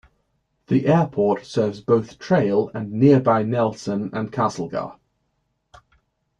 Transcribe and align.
The 0.65 0.87
airport 0.87 1.45
serves 1.45 1.79
both 1.79 2.17
Trail 2.17 2.71
and 2.73 2.91
nearby 2.91 3.43
Nelson 3.43 4.09
and 4.13 4.31
Castlegar. 4.33 4.95